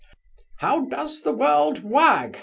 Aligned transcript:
How 0.57 0.85
does 0.85 1.21
the 1.21 1.31
world 1.31 1.83
wag? 1.83 2.39